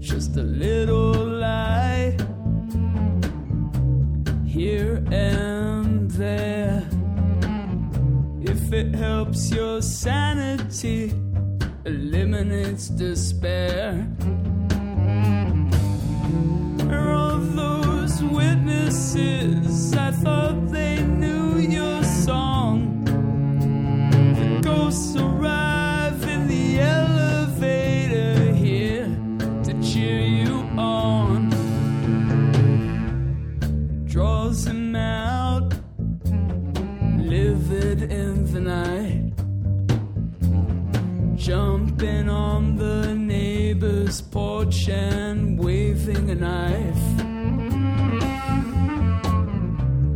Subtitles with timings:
[0.00, 2.16] Just a little lie
[4.46, 6.86] here and there.
[8.40, 11.12] If it helps your sanity,
[11.84, 14.06] eliminates despair.
[16.90, 19.94] Are all those witnesses?
[19.96, 23.04] I thought they knew your song.
[24.34, 25.51] The ghosts around.
[44.92, 47.16] kitchen waving a knife.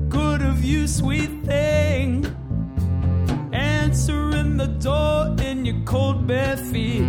[0.09, 2.27] Good of you, sweet thing,
[3.53, 7.07] answering the door in your cold bare feet.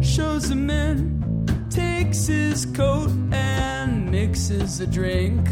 [0.00, 5.48] Shows him in, takes his coat, and mixes a drink.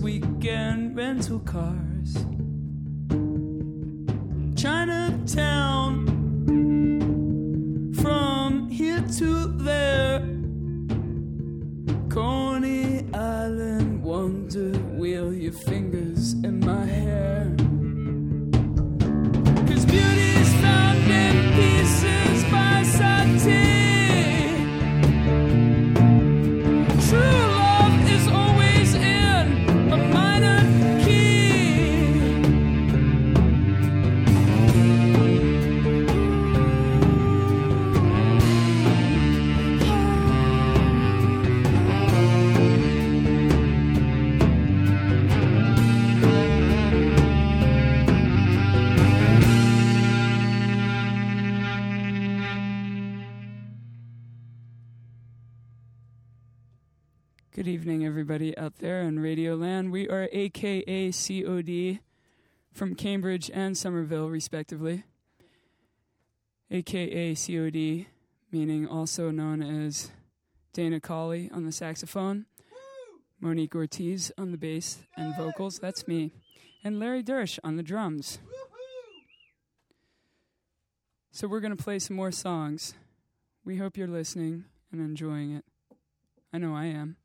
[0.00, 1.91] weekend rental car.
[57.62, 59.92] Good evening, everybody out there on Radio Land.
[59.92, 62.00] We are AKA COD
[62.72, 65.04] from Cambridge and Somerville, respectively.
[66.72, 68.06] AKA COD,
[68.50, 70.10] meaning also known as
[70.72, 72.46] Dana Colley on the saxophone,
[73.38, 76.32] Monique Ortiz on the bass and vocals, that's me,
[76.82, 78.40] and Larry Dersch on the drums.
[81.30, 82.94] So, we're going to play some more songs.
[83.64, 85.64] We hope you're listening and enjoying it.
[86.52, 87.18] I know I am.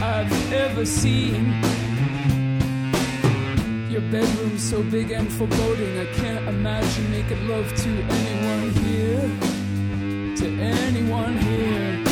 [0.00, 1.60] I've ever seen.
[3.90, 10.36] Your bedroom's so big and foreboding, I can't imagine making love to anyone here.
[10.36, 12.07] To anyone here.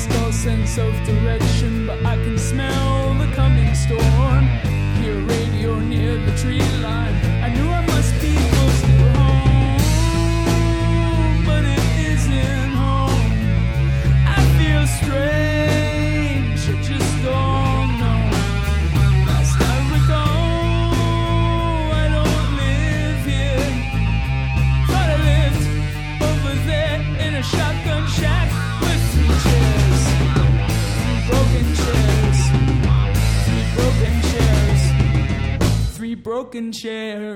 [0.00, 4.46] lost all sense of direction, but I can smell the coming storm.
[5.00, 6.60] Hear radio near the tree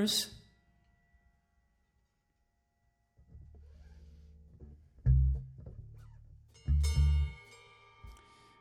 [0.04, 0.30] others.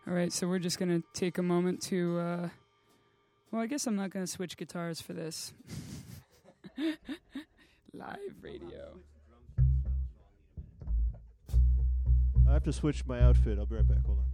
[0.06, 2.20] All right, so we're just going to take a moment to.
[2.20, 2.50] Uh,
[3.52, 5.54] well, I guess I'm not going to switch guitars for this.
[7.94, 8.98] Live radio.
[12.48, 13.58] I have to switch my outfit.
[13.58, 14.06] I'll be right back.
[14.06, 14.26] Hold on.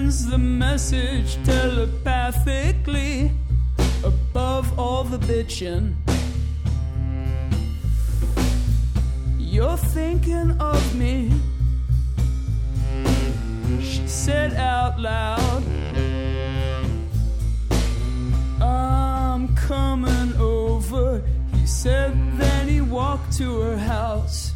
[0.00, 3.30] Sends the message telepathically
[4.02, 5.94] above all the bitching.
[9.38, 11.30] You're thinking of me.
[13.82, 15.62] She said out loud,
[18.62, 21.22] I'm coming over.
[21.54, 24.49] He said, then he walked to her house.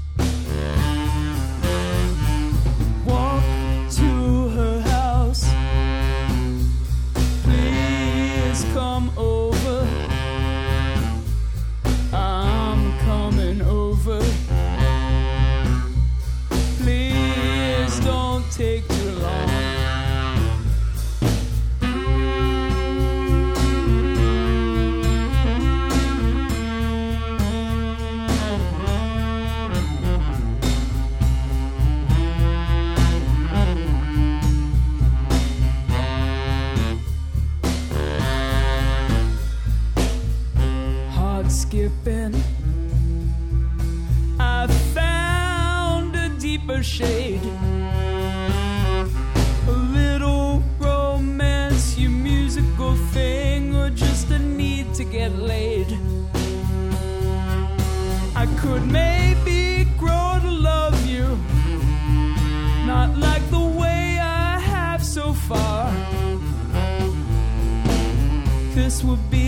[8.75, 9.44] Come over.
[46.67, 47.41] Deeper shade.
[49.69, 55.87] A little romance, your musical thing, or just a need to get laid.
[58.37, 61.39] I could maybe grow to love you,
[62.87, 65.93] not like the way I have so far.
[68.75, 69.44] This would be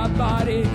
[0.00, 0.69] my body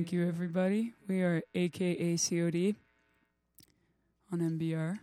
[0.00, 0.94] Thank you, everybody.
[1.08, 2.74] We are AKA COD
[4.32, 4.98] on MBR.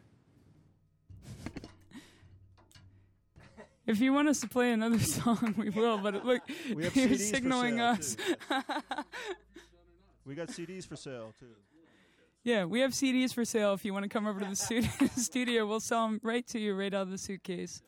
[3.86, 6.00] If you want us to play another song, we will.
[6.00, 6.41] But look,
[6.74, 8.18] We have you're CDs for signaling sale, us.
[10.26, 11.45] We got CDs for sale too.
[12.43, 13.76] Yeah, we have CDs for sale.
[13.76, 16.60] If you want to come over to the studio, studio we'll sell them right to
[16.60, 17.84] you, right out of the suitcase.